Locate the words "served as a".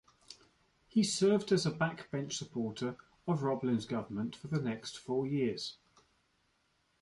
1.03-1.71